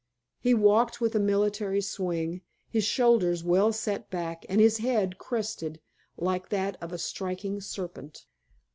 He 0.39 0.55
walked 0.55 0.99
with 0.99 1.13
a 1.13 1.19
military 1.19 1.79
swing, 1.79 2.41
his 2.67 2.83
shoulders 2.83 3.43
well 3.43 3.71
set 3.71 4.09
back 4.09 4.47
and 4.49 4.59
his 4.59 4.79
head 4.79 5.19
crested 5.19 5.79
like 6.17 6.49
that 6.49 6.75
of 6.81 6.91
a 6.91 6.97
striking 6.97 7.61
serpent. 7.61 8.25